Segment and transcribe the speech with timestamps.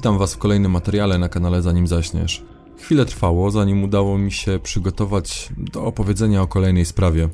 [0.00, 2.44] Witam Was w kolejnym materiale na kanale Zanim Zaśniesz.
[2.78, 7.28] Chwilę trwało, zanim udało mi się przygotować do opowiedzenia o kolejnej sprawie.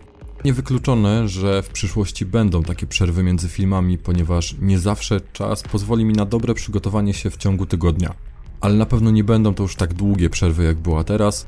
[0.45, 6.13] Niewykluczone, że w przyszłości będą takie przerwy między filmami, ponieważ nie zawsze czas pozwoli mi
[6.13, 8.15] na dobre przygotowanie się w ciągu tygodnia.
[8.61, 11.47] Ale na pewno nie będą to już tak długie przerwy, jak była teraz.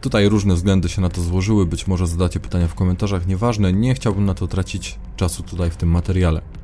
[0.00, 3.94] Tutaj różne względy się na to złożyły, być może zadacie pytania w komentarzach, nieważne, nie
[3.94, 6.61] chciałbym na to tracić czasu tutaj w tym materiale.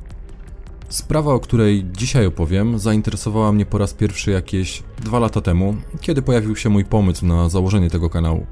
[0.89, 6.21] Sprawa, o której dzisiaj opowiem, zainteresowała mnie po raz pierwszy jakieś dwa lata temu, kiedy
[6.21, 8.45] pojawił się mój pomysł na założenie tego kanału.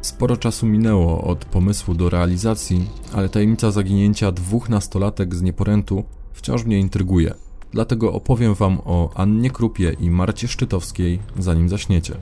[0.00, 6.64] Sporo czasu minęło od pomysłu do realizacji, ale tajemnica zaginięcia dwóch nastolatek z Nieporętu wciąż
[6.64, 7.34] mnie intryguje.
[7.72, 12.14] Dlatego opowiem Wam o Annie Krupie i Marcie Szczytowskiej, zanim zaśniecie.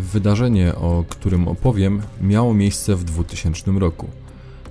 [0.00, 4.06] Wydarzenie, o którym opowiem, miało miejsce w 2000 roku.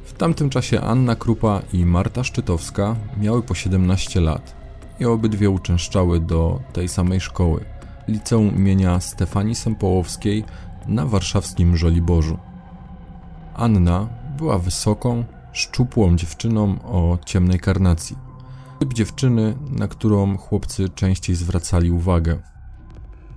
[0.03, 4.55] W tamtym czasie Anna Krupa i Marta Szczytowska miały po 17 lat
[4.99, 7.65] i obydwie uczęszczały do tej samej szkoły,
[8.07, 10.43] liceum imienia Stefanii Sempołowskiej
[10.87, 12.37] na warszawskim Żoliborzu.
[13.55, 18.17] Anna była wysoką, szczupłą dziewczyną o ciemnej karnacji.
[18.79, 22.39] Typ dziewczyny, na którą chłopcy częściej zwracali uwagę.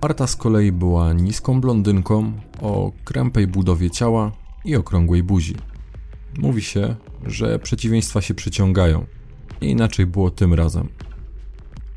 [0.03, 4.31] Marta z kolei była niską blondynką o krępej budowie ciała
[4.65, 5.55] i okrągłej buzi.
[6.37, 6.95] Mówi się,
[7.25, 9.05] że przeciwieństwa się przyciągają.
[9.61, 10.89] Nie inaczej było tym razem.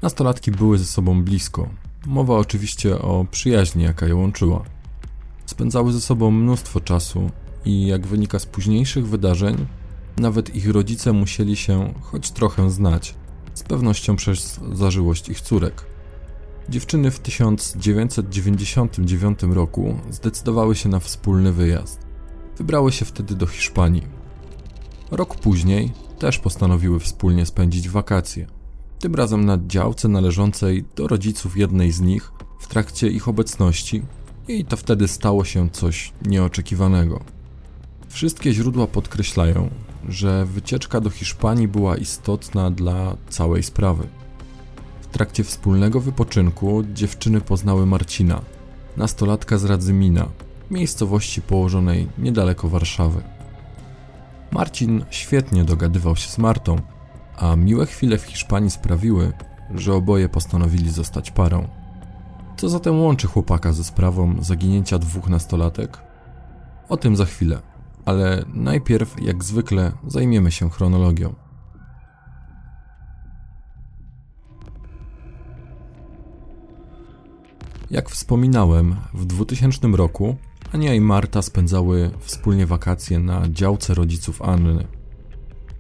[0.03, 1.69] Nastolatki były ze sobą blisko.
[2.07, 4.65] Mowa oczywiście o przyjaźni, jaka je łączyła.
[5.47, 7.31] Spędzały ze sobą mnóstwo czasu
[7.65, 9.67] i jak wynika z późniejszych wydarzeń,
[10.17, 13.15] nawet ich rodzice musieli się choć trochę znać,
[13.55, 15.96] z pewnością przez zażyłość ich córek.
[16.69, 22.07] Dziewczyny w 1999 roku zdecydowały się na wspólny wyjazd.
[22.59, 24.03] Wybrały się wtedy do Hiszpanii.
[25.11, 28.47] Rok później też postanowiły wspólnie spędzić wakacje.
[28.99, 34.03] Tym razem na działce należącej do rodziców jednej z nich w trakcie ich obecności
[34.49, 37.21] i to wtedy stało się coś nieoczekiwanego.
[38.09, 39.71] Wszystkie źródła podkreślają,
[40.09, 44.09] że wycieczka do Hiszpanii była istotna dla całej sprawy.
[45.17, 48.41] Trakcie wspólnego wypoczynku dziewczyny poznały Marcina,
[48.97, 50.29] nastolatka z Radzymina,
[50.71, 53.23] miejscowości położonej niedaleko Warszawy.
[54.53, 56.77] Marcin świetnie dogadywał się z Martą,
[57.37, 59.33] a miłe chwile w Hiszpanii sprawiły,
[59.75, 61.69] że oboje postanowili zostać parą.
[62.57, 65.99] Co zatem łączy chłopaka ze sprawą zaginięcia dwóch nastolatek?
[66.89, 67.61] O tym za chwilę,
[68.05, 71.46] ale najpierw, jak zwykle, zajmiemy się chronologią.
[78.27, 80.37] Wspominałem, w 2000 roku
[80.73, 84.87] Ania i Marta spędzały wspólnie wakacje na działce rodziców Anny.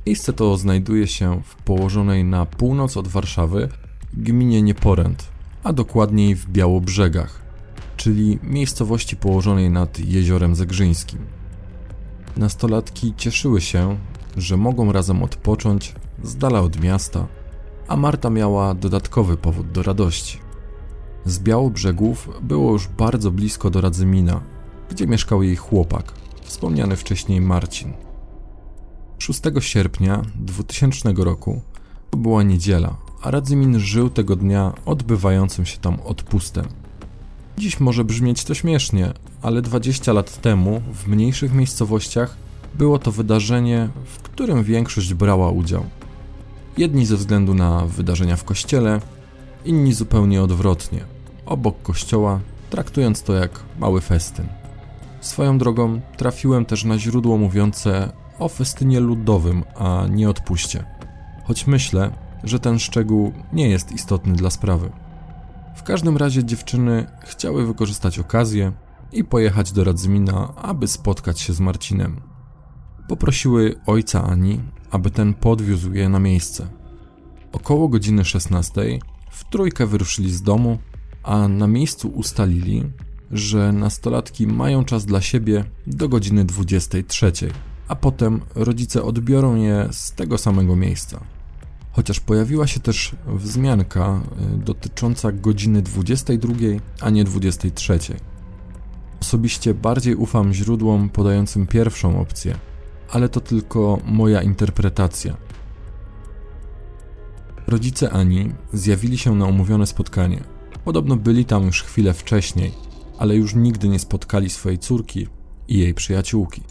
[0.06, 3.68] Miejsce to znajduje się w położonej na północ od Warszawy
[4.14, 5.28] gminie Nieporęt,
[5.64, 7.42] a dokładniej w Białobrzegach,
[7.96, 11.20] czyli miejscowości położonej nad jeziorem Zegrzyńskim.
[12.36, 13.96] Nastolatki cieszyły się,
[14.36, 17.26] że mogą razem odpocząć z dala od miasta,
[17.88, 20.45] a Marta miała dodatkowy powód do radości.
[21.26, 24.40] Z Białobrzegów było już bardzo blisko do Radzymina,
[24.90, 27.92] gdzie mieszkał jej chłopak, wspomniany wcześniej Marcin.
[29.18, 31.60] 6 sierpnia 2000 roku
[32.10, 36.66] to była niedziela, a Radzymin żył tego dnia odbywającym się tam odpustem.
[37.58, 39.12] Dziś może brzmieć to śmiesznie,
[39.42, 42.36] ale 20 lat temu w mniejszych miejscowościach
[42.74, 45.84] było to wydarzenie, w którym większość brała udział.
[46.78, 49.00] Jedni ze względu na wydarzenia w kościele,
[49.64, 51.15] inni zupełnie odwrotnie,
[51.46, 52.40] obok kościoła,
[52.70, 54.46] traktując to jak mały festyn.
[55.20, 60.84] Swoją drogą trafiłem też na źródło mówiące o festynie ludowym, a nie odpuście.
[61.44, 62.10] Choć myślę,
[62.44, 64.90] że ten szczegół nie jest istotny dla sprawy.
[65.76, 68.72] W każdym razie dziewczyny chciały wykorzystać okazję
[69.12, 72.20] i pojechać do Radzymina, aby spotkać się z Marcinem.
[73.08, 74.60] Poprosiły ojca Ani,
[74.90, 76.66] aby ten podwiózł je na miejsce.
[77.52, 78.98] Około godziny 16
[79.30, 80.78] w trójkę wyruszyli z domu,
[81.26, 82.84] a na miejscu ustalili,
[83.30, 87.32] że nastolatki mają czas dla siebie do godziny 23,
[87.88, 91.20] a potem rodzice odbiorą je z tego samego miejsca.
[91.92, 94.20] Chociaż pojawiła się też wzmianka
[94.54, 96.54] y, dotycząca godziny 22,
[97.00, 97.98] a nie 23.
[99.20, 102.54] Osobiście bardziej ufam źródłom podającym pierwszą opcję,
[103.10, 105.36] ale to tylko moja interpretacja.
[107.66, 110.55] Rodzice Ani zjawili się na umówione spotkanie.
[110.86, 112.72] Podobno byli tam już chwilę wcześniej,
[113.18, 115.26] ale już nigdy nie spotkali swojej córki
[115.68, 116.62] i jej przyjaciółki.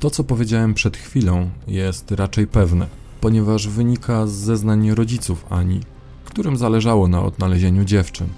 [0.00, 2.86] To, co powiedziałem przed chwilą, jest raczej pewne,
[3.20, 5.80] ponieważ wynika z zeznań rodziców Ani,
[6.24, 8.28] którym zależało na odnalezieniu dziewczyn.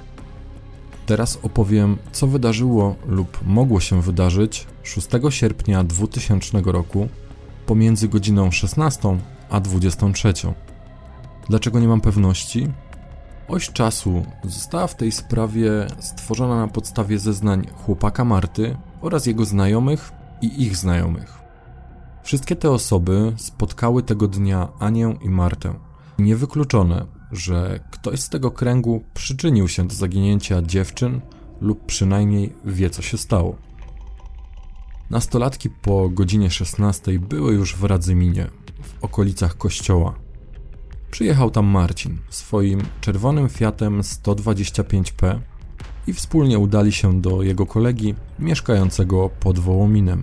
[1.06, 7.08] Teraz opowiem, co wydarzyło lub mogło się wydarzyć 6 sierpnia 2000 roku
[7.70, 9.18] pomiędzy godziną 16
[9.50, 10.32] a 23.
[11.48, 12.68] Dlaczego nie mam pewności?
[13.48, 20.12] Oś czasu została w tej sprawie stworzona na podstawie zeznań chłopaka Marty oraz jego znajomych
[20.42, 21.38] i ich znajomych.
[22.22, 25.74] Wszystkie te osoby spotkały tego dnia Anię i Martę.
[26.18, 31.20] Niewykluczone, że ktoś z tego kręgu przyczynił się do zaginięcia dziewczyn
[31.60, 33.69] lub przynajmniej wie co się stało.
[35.10, 38.50] Nastolatki po godzinie 16 były już w Radzyminie,
[38.82, 40.14] w okolicach kościoła.
[41.10, 45.40] Przyjechał tam Marcin swoim czerwonym Fiatem 125P
[46.06, 50.22] i wspólnie udali się do jego kolegi mieszkającego pod Wołominem.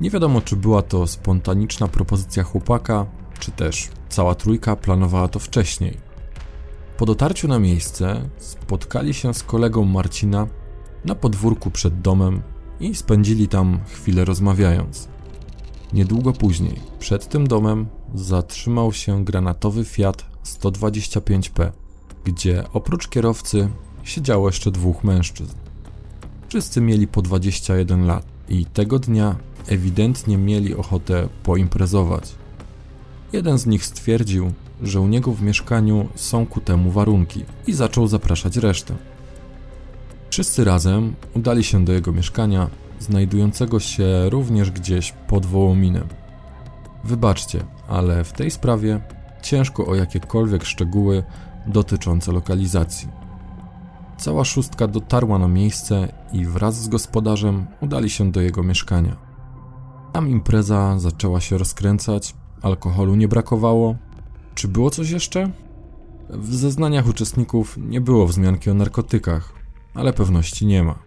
[0.00, 3.06] Nie wiadomo, czy była to spontaniczna propozycja chłopaka,
[3.38, 5.96] czy też cała trójka planowała to wcześniej.
[6.96, 10.46] Po dotarciu na miejsce spotkali się z kolegą Marcina
[11.04, 12.42] na podwórku przed domem
[12.80, 15.08] i spędzili tam chwilę rozmawiając.
[15.92, 21.70] Niedługo później, przed tym domem, zatrzymał się granatowy Fiat 125P,
[22.24, 23.68] gdzie oprócz kierowcy
[24.04, 25.54] siedziało jeszcze dwóch mężczyzn.
[26.48, 29.36] Wszyscy mieli po 21 lat i tego dnia
[29.66, 32.34] ewidentnie mieli ochotę poimprezować.
[33.32, 34.52] Jeden z nich stwierdził,
[34.82, 38.94] że u niego w mieszkaniu są ku temu warunki i zaczął zapraszać resztę.
[40.30, 42.70] Wszyscy razem udali się do jego mieszkania,
[43.00, 46.08] znajdującego się również gdzieś pod Wołominem.
[47.04, 49.00] Wybaczcie, ale w tej sprawie
[49.42, 51.22] ciężko o jakiekolwiek szczegóły
[51.66, 53.08] dotyczące lokalizacji.
[54.16, 59.16] Cała szóstka dotarła na miejsce i wraz z gospodarzem udali się do jego mieszkania.
[60.12, 63.96] Tam impreza zaczęła się rozkręcać, alkoholu nie brakowało.
[64.54, 65.50] Czy było coś jeszcze?
[66.30, 69.52] W zeznaniach uczestników nie było wzmianki o narkotykach,
[69.96, 70.98] ale pewności nie ma.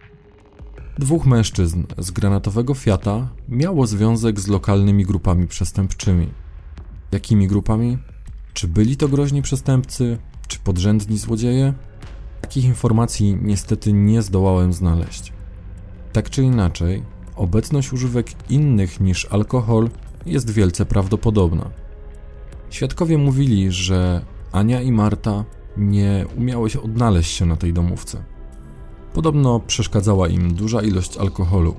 [0.98, 6.28] Dwóch mężczyzn z granatowego Fiata miało związek z lokalnymi grupami przestępczymi.
[7.12, 7.98] Jakimi grupami?
[8.52, 11.74] Czy byli to groźni przestępcy, czy podrzędni złodzieje?
[12.40, 15.32] Takich informacji niestety nie zdołałem znaleźć.
[16.12, 17.02] Tak czy inaczej,
[17.36, 19.90] obecność używek innych niż alkohol
[20.26, 21.70] jest wielce prawdopodobna.
[22.70, 25.44] Świadkowie mówili, że Ania i Marta
[25.76, 28.24] nie umiały się odnaleźć się na tej domówce.
[29.14, 31.74] Podobno przeszkadzała im duża ilość alkoholu.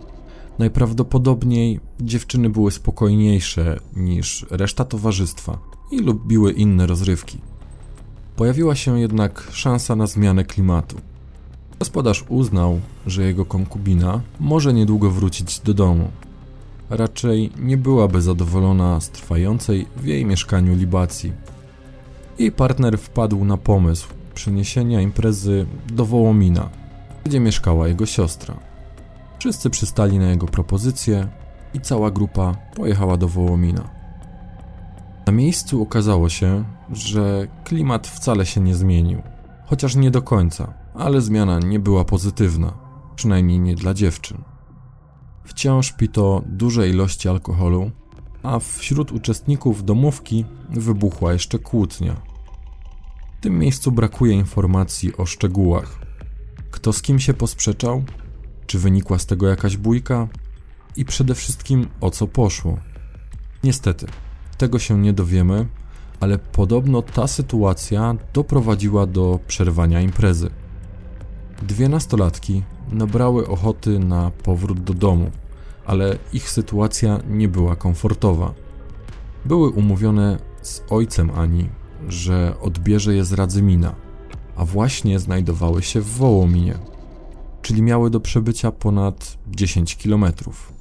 [0.60, 5.58] Najprawdopodobniej dziewczyny były spokojniejsze niż reszta towarzystwa
[5.92, 7.38] i lubiły inne rozrywki.
[8.36, 10.98] Pojawiła się jednak szansa na zmianę klimatu.
[11.80, 16.08] Gospodarz uznał, że jego konkubina może niedługo wrócić do domu.
[16.90, 21.32] Raczej nie byłaby zadowolona z trwającej w jej mieszkaniu libacji.
[22.40, 26.70] Jej partner wpadł na pomysł przeniesienia imprezy do Wołomina,
[27.24, 28.60] gdzie mieszkała jego siostra.
[29.40, 31.28] Wszyscy przystali na jego propozycję
[31.74, 33.90] i cała grupa pojechała do Wołomina.
[35.28, 39.22] Na miejscu okazało się, że klimat wcale się nie zmienił,
[39.66, 42.74] chociaż nie do końca ale zmiana nie była pozytywna,
[43.16, 44.38] przynajmniej nie dla dziewczyn.
[45.44, 47.92] Wciąż pito duże ilości alkoholu,
[48.44, 52.16] a wśród uczestników domówki wybuchła jeszcze kłótnia.
[53.38, 56.00] W tym miejscu brakuje informacji o szczegółach.
[56.72, 58.04] Kto z kim się posprzeczał?
[58.68, 60.28] Czy wynikła z tego jakaś bójka?
[60.96, 62.78] I przede wszystkim o co poszło?
[63.64, 64.06] Niestety,
[64.58, 65.68] tego się nie dowiemy,
[66.20, 70.50] ale podobno ta sytuacja doprowadziła do przerwania imprezy.
[71.62, 75.32] Dwie nastolatki nabrały ochoty na powrót do domu,
[75.86, 78.54] ale ich sytuacja nie była komfortowa.
[79.46, 81.70] Były umówione z ojcem Ani,
[82.08, 83.96] że odbierze je z Radzymina,
[84.56, 86.78] a właśnie znajdowały się w Wołominie,
[87.62, 90.74] czyli miały do przebycia ponad 10 kilometrów.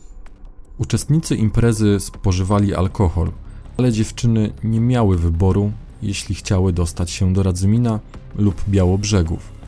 [0.78, 3.32] Uczestnicy imprezy spożywali alkohol,
[3.78, 5.72] ale dziewczyny nie miały wyboru,
[6.02, 8.00] jeśli chciały dostać się do Radzymina
[8.36, 9.60] lub Białobrzegów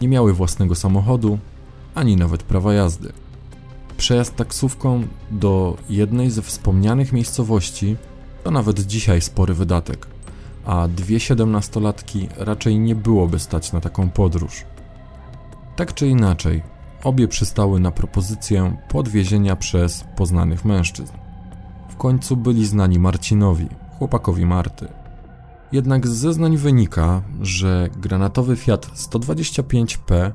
[0.00, 1.38] nie miały własnego samochodu,
[1.94, 3.12] ani nawet prawa jazdy.
[3.96, 7.96] Przejazd taksówką do jednej ze wspomnianych miejscowości
[8.44, 10.06] to nawet dzisiaj spory wydatek,
[10.66, 14.64] a dwie siedemnastolatki raczej nie byłoby stać na taką podróż.
[15.76, 16.62] Tak czy inaczej,
[17.04, 21.12] obie przystały na propozycję podwiezienia przez poznanych mężczyzn.
[21.88, 23.68] W końcu byli znani Marcinowi,
[23.98, 24.88] chłopakowi Marty.
[25.72, 30.32] Jednak z zeznań wynika, że granatowy Fiat 125P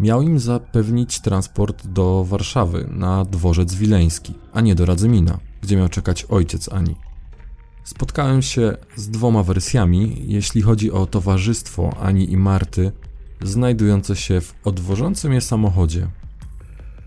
[0.00, 5.88] miał im zapewnić transport do Warszawy na dworzec wileński, a nie do Radzymina, gdzie miał
[5.88, 7.11] czekać ojciec Ani.
[7.84, 12.92] Spotkałem się z dwoma wersjami, jeśli chodzi o towarzystwo Ani i Marty,
[13.42, 16.08] znajdujące się w odwożącym je samochodzie.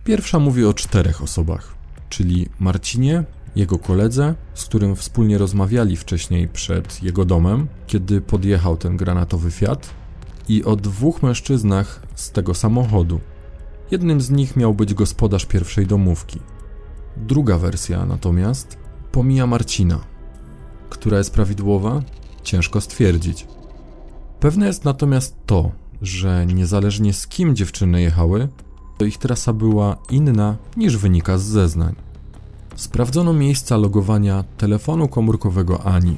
[0.03, 1.75] Pierwsza mówi o czterech osobach,
[2.09, 3.23] czyli Marcinie,
[3.55, 9.93] jego koledze, z którym wspólnie rozmawiali wcześniej przed jego domem, kiedy podjechał ten granatowy Fiat,
[10.49, 13.19] i o dwóch mężczyznach z tego samochodu.
[13.91, 16.39] Jednym z nich miał być gospodarz pierwszej domówki.
[17.17, 18.77] Druga wersja natomiast
[19.11, 20.14] pomija Marcina.
[20.95, 22.01] Która jest prawidłowa?
[22.43, 23.47] Ciężko stwierdzić.
[24.39, 25.71] Pewne jest natomiast to,
[26.01, 28.47] że niezależnie z kim dziewczyny jechały,
[28.97, 31.95] to ich trasa była inna niż wynika z zeznań.
[32.75, 36.17] Sprawdzono miejsca logowania telefonu komórkowego Ani.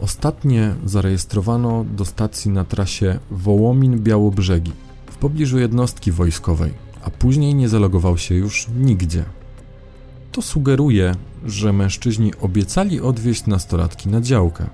[0.00, 4.72] Ostatnie zarejestrowano do stacji na trasie Wołomin-Białobrzegi
[5.06, 6.72] w pobliżu jednostki wojskowej,
[7.04, 9.24] a później nie zalogował się już nigdzie.
[10.32, 14.70] To sugeruje, że mężczyźni obiecali odwieźć nastolatki na działkę.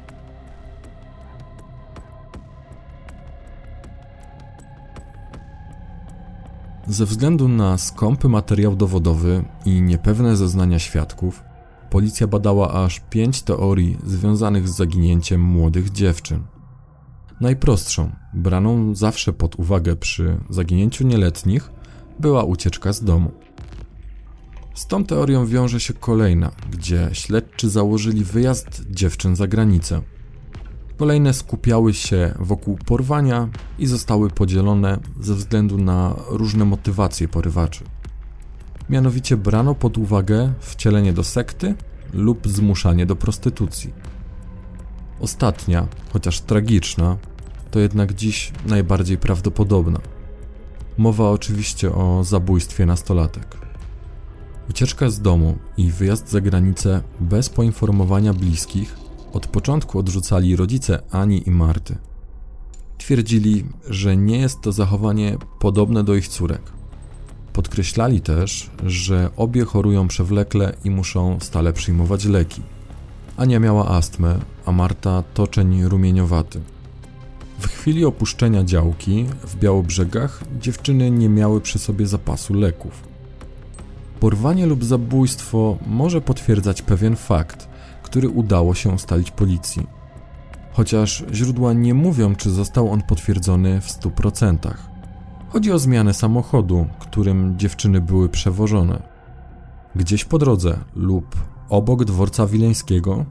[6.86, 11.42] Ze względu na skąpy materiał dowodowy i niepewne zeznania świadków,
[11.90, 16.42] policja badała aż pięć teorii związanych z zaginięciem młodych dziewczyn.
[17.40, 21.72] Najprostszą, braną zawsze pod uwagę przy zaginięciu nieletnich,
[22.18, 23.30] była ucieczka z domu.
[24.74, 30.02] Z tą teorią wiąże się kolejna, gdzie śledczy założyli wyjazd dziewczyn za granicę.
[30.96, 33.48] Kolejne skupiały się wokół porwania
[33.78, 37.84] i zostały podzielone ze względu na różne motywacje porywaczy.
[38.90, 41.74] Mianowicie brano pod uwagę wcielenie do sekty
[42.14, 43.92] lub zmuszanie do prostytucji.
[45.20, 47.16] Ostatnia, chociaż tragiczna,
[47.70, 50.00] to jednak dziś najbardziej prawdopodobna.
[50.98, 53.69] Mowa oczywiście o zabójstwie nastolatek.
[54.70, 58.96] Ucieczka z domu i wyjazd za granicę bez poinformowania bliskich
[59.32, 61.96] od początku odrzucali rodzice Ani i Marty.
[62.98, 66.62] Twierdzili, że nie jest to zachowanie podobne do ich córek.
[67.52, 72.62] Podkreślali też, że obie chorują przewlekle i muszą stale przyjmować leki.
[73.36, 76.60] Ania miała astmę, a Marta toczeń rumieniowaty.
[77.58, 83.10] W chwili opuszczenia działki w Białobrzegach dziewczyny nie miały przy sobie zapasu leków.
[84.20, 87.68] Porwanie lub zabójstwo może potwierdzać pewien fakt,
[88.02, 89.86] który udało się ustalić policji.
[90.72, 94.74] Chociaż źródła nie mówią, czy został on potwierdzony w 100%.
[95.48, 99.02] Chodzi o zmianę samochodu, którym dziewczyny były przewożone.
[99.96, 101.36] Gdzieś po drodze lub
[101.68, 103.24] obok dworca wileńskiego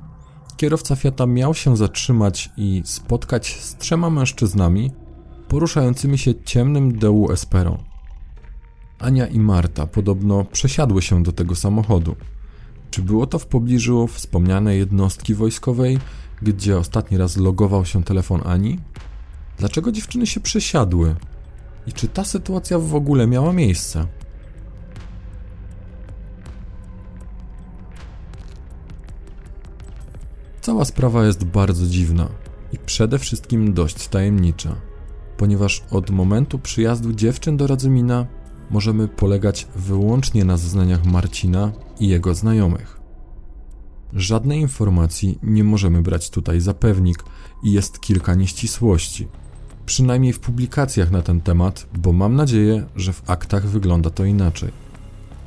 [0.57, 4.91] kierowca Fiata miał się zatrzymać i spotkać z trzema mężczyznami
[5.47, 7.88] poruszającymi się ciemnym DU Esperą.
[8.99, 12.15] Ania i Marta podobno przesiadły się do tego samochodu.
[12.91, 15.99] Czy było to w pobliżu wspomnianej jednostki wojskowej,
[16.41, 18.79] gdzie ostatni raz logował się telefon Ani?
[19.57, 21.15] Dlaczego dziewczyny się przesiadły?
[21.87, 24.07] I czy ta sytuacja w ogóle miała miejsce?
[30.61, 32.29] Cała sprawa jest bardzo dziwna
[32.73, 34.75] i przede wszystkim dość tajemnicza,
[35.37, 38.25] ponieważ od momentu przyjazdu dziewczyn do Radzymina
[38.69, 42.99] możemy polegać wyłącznie na zeznaniach Marcina i jego znajomych.
[44.13, 47.23] Żadnej informacji nie możemy brać tutaj za pewnik
[47.63, 49.27] i jest kilka nieścisłości,
[49.85, 54.71] przynajmniej w publikacjach na ten temat, bo mam nadzieję, że w aktach wygląda to inaczej.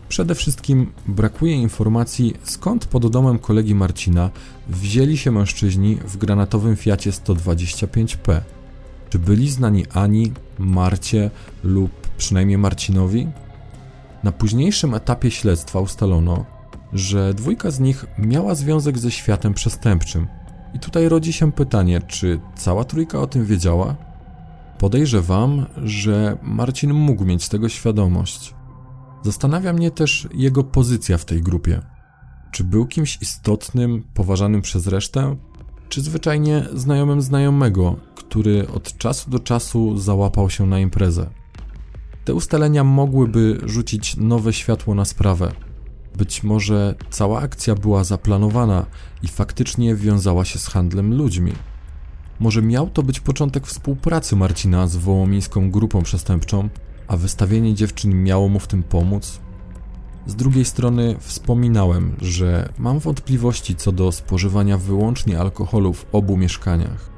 [0.09, 4.31] Przede wszystkim brakuje informacji, skąd pod domem kolegi Marcina
[4.69, 8.41] wzięli się mężczyźni w granatowym Fiacie 125P.
[9.11, 11.31] Czy byli znani Ani, Marcie
[11.65, 13.29] lub przynajmniej Marcinowi?
[14.23, 16.45] Na późniejszym etapie śledztwa ustalono,
[16.93, 20.27] że dwójka z nich miała związek ze światem przestępczym.
[20.75, 23.97] I tutaj rodzi się pytanie, czy cała trójka o tym wiedziała?
[24.79, 28.55] Podejrzewam, że Marcin mógł mieć tego świadomość.
[29.23, 31.83] Zastanawia mnie też jego pozycja w tej grupie.
[32.51, 35.37] Czy był kimś istotnym, poważanym przez resztę,
[35.89, 41.42] czy zwyczajnie znajomym znajomego, który od czasu do czasu załapał się na imprezę?
[42.25, 45.53] Te ustalenia mogłyby rzucić nowe światło na sprawę.
[46.17, 48.87] Być może cała akcja była zaplanowana
[49.23, 51.53] i faktycznie wiązała się z handlem ludźmi.
[52.41, 56.69] Może miał to być początek współpracy Marcina z wołomińską grupą przestępczą,
[57.09, 59.41] a wystawienie dziewczyn miało mu w tym pomóc?
[60.27, 67.11] Z drugiej strony wspominałem, że mam wątpliwości co do spożywania wyłącznie alkoholu w obu mieszkaniach.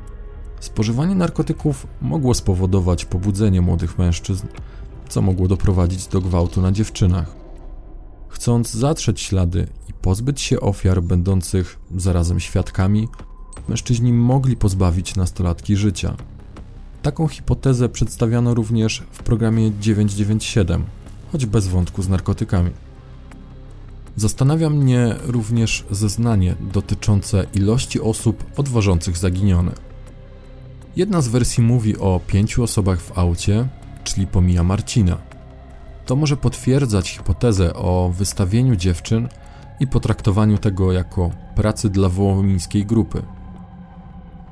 [0.61, 4.47] Spożywanie narkotyków mogło spowodować pobudzenie młodych mężczyzn,
[5.09, 7.37] co mogło doprowadzić do gwałtu na dziewczynach.
[8.29, 13.09] Chcąc zatrzeć ślady i pozbyć się ofiar będących zarazem świadkami,
[13.69, 16.17] mężczyźni mogli pozbawić nastolatki życia.
[17.03, 20.85] Taką hipotezę przedstawiano również w programie 997,
[21.33, 22.71] choć bez wątku z narkotykami.
[24.17, 29.73] Zastanawia mnie również zeznanie dotyczące ilości osób odwożących zaginione.
[30.97, 33.69] Jedna z wersji mówi o pięciu osobach w aucie,
[34.05, 35.19] czyli pomija Marcina.
[36.07, 39.29] To może potwierdzać hipotezę o wystawieniu dziewczyn
[39.81, 43.23] i potraktowaniu tego jako pracy dla wołomińskiej grupy.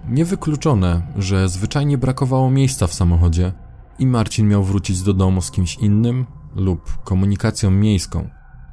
[0.09, 3.53] Niewykluczone, że zwyczajnie brakowało miejsca w samochodzie
[3.99, 8.29] i Marcin miał wrócić do domu z kimś innym lub komunikacją miejską,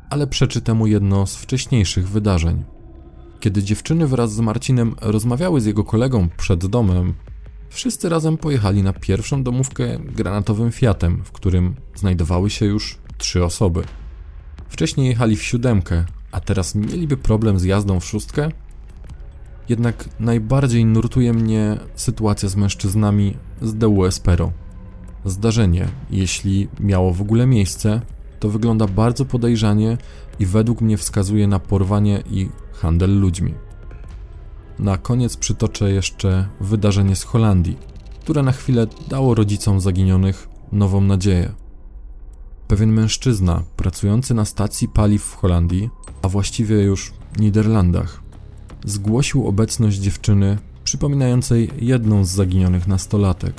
[0.10, 2.64] ale przeczy temu jedno z wcześniejszych wydarzeń.
[3.40, 7.14] Kiedy dziewczyny wraz z Marcinem rozmawiały z jego kolegą przed domem,
[7.70, 13.84] wszyscy razem pojechali na pierwszą domówkę granatowym Fiatem, w którym znajdowały się już trzy osoby.
[14.70, 18.52] Wcześniej jechali w siódemkę, a teraz mieliby problem z jazdą w szóstkę?
[19.70, 23.76] Jednak najbardziej nurtuje mnie sytuacja z mężczyznami z
[24.08, 24.52] Espero.
[25.26, 28.02] Zdarzenie, jeśli miało w ogóle miejsce,
[28.40, 29.98] to wygląda bardzo podejrzanie
[30.40, 33.54] i według mnie wskazuje na porwanie i handel ludźmi.
[34.80, 37.78] Na koniec przytoczę jeszcze wydarzenie z Holandii,
[38.22, 41.54] które na chwilę dało rodzicom zaginionych nową nadzieję.
[42.68, 45.90] Pewien mężczyzna pracujący na stacji paliw w Holandii,
[46.22, 48.22] a właściwie już Niderlandach,
[48.86, 53.54] zgłosił obecność dziewczyny przypominającej jedną z zaginionych nastolatek.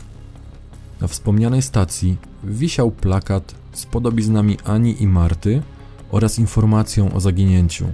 [1.01, 5.63] Na wspomnianej stacji wisiał plakat z podobiznami Ani i Marty
[6.11, 7.87] oraz informacją o zaginięciu.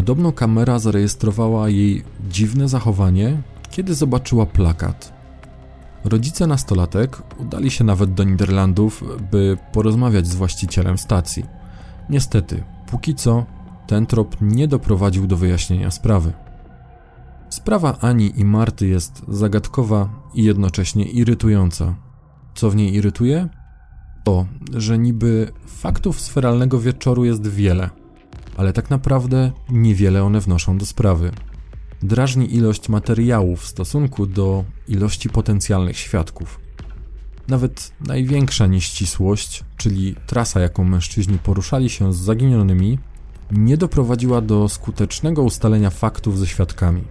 [0.00, 5.12] Podobno kamera zarejestrowała jej dziwne zachowanie, kiedy zobaczyła plakat.
[6.04, 11.44] Rodzice nastolatek udali się nawet do Niderlandów, by porozmawiać z właścicielem stacji.
[12.10, 13.46] Niestety, póki co
[13.86, 16.32] ten trop nie doprowadził do wyjaśnienia sprawy.
[17.48, 21.94] Sprawa Ani i Marty jest zagadkowa i jednocześnie irytująca.
[22.54, 23.48] Co w niej irytuje?
[24.24, 27.90] To, że niby faktów sferalnego wieczoru jest wiele,
[28.56, 31.30] ale tak naprawdę niewiele one wnoszą do sprawy.
[32.02, 36.60] Drażni ilość materiału w stosunku do ilości potencjalnych świadków.
[37.48, 42.98] Nawet największa nieścisłość, czyli trasa, jaką mężczyźni poruszali się z zaginionymi,
[43.50, 47.02] nie doprowadziła do skutecznego ustalenia faktów ze świadkami.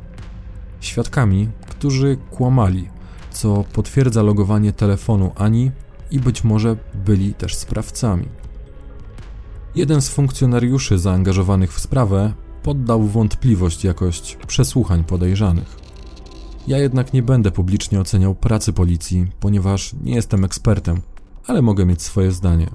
[0.82, 2.90] Świadkami, którzy kłamali,
[3.32, 5.72] co potwierdza logowanie telefonu Ani
[6.12, 8.39] i być może byli też sprawcami.
[9.76, 15.76] Jeden z funkcjonariuszy zaangażowanych w sprawę poddał wątpliwość jakość przesłuchań podejrzanych.
[16.68, 21.02] Ja jednak nie będę publicznie oceniał pracy policji, ponieważ nie jestem ekspertem,
[21.48, 22.70] ale mogę mieć swoje zdanie.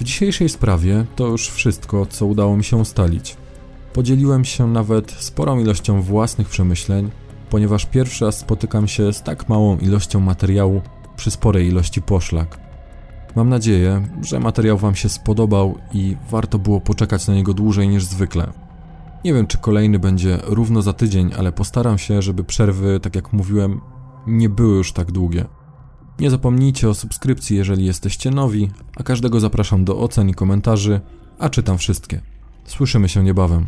[0.00, 3.36] W dzisiejszej sprawie to już wszystko, co udało mi się ustalić.
[3.96, 7.10] Podzieliłem się nawet sporą ilością własnych przemyśleń,
[7.50, 10.82] ponieważ pierwszy raz spotykam się z tak małą ilością materiału
[11.16, 12.58] przy sporej ilości poszlak.
[13.36, 18.04] Mam nadzieję, że materiał Wam się spodobał i warto było poczekać na niego dłużej niż
[18.04, 18.52] zwykle.
[19.24, 23.32] Nie wiem, czy kolejny będzie równo za tydzień, ale postaram się, żeby przerwy, tak jak
[23.32, 23.80] mówiłem,
[24.26, 25.44] nie były już tak długie.
[26.18, 31.00] Nie zapomnijcie o subskrypcji, jeżeli jesteście nowi, a każdego zapraszam do ocen i komentarzy,
[31.38, 32.20] a czytam wszystkie.
[32.64, 33.66] Słyszymy się niebawem.